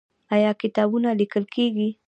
[0.35, 1.89] آیا کتابونه لیکل کیږي؟